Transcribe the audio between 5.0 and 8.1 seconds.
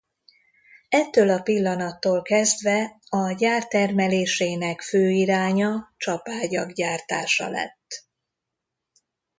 iránya csapágyak gyártása lett.